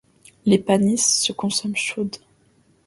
Les 0.47 0.57
panisses 0.57 1.19
se 1.21 1.31
consomment 1.31 1.75
chaudes. 1.75 2.17